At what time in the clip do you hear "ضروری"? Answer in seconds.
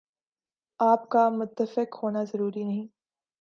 2.23-2.63